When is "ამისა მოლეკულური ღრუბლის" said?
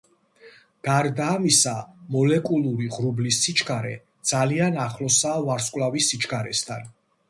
1.33-3.41